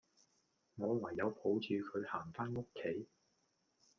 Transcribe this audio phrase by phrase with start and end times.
[0.77, 3.07] 我唯有抱住佢行返屋企